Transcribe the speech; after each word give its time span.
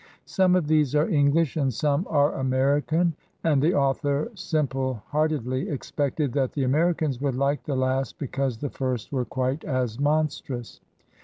Some 0.25 0.55
of 0.55 0.65
these 0.65 0.95
are 0.95 1.07
English 1.07 1.55
and 1.57 1.71
some 1.71 2.07
are 2.09 2.31
Ameri 2.31 2.87
can, 2.87 3.13
and 3.43 3.61
the 3.61 3.75
author 3.75 4.31
simple 4.33 5.03
heartedly 5.09 5.69
expected 5.69 6.33
that 6.33 6.53
the 6.53 6.63
Americans 6.63 7.21
would 7.21 7.35
like 7.35 7.61
the 7.65 7.75
last 7.75 8.17
because 8.17 8.57
the 8.57 8.71
first 8.71 9.11
were 9.11 9.25
quite 9.25 9.63
as 9.63 9.99
monstrous. 9.99 10.81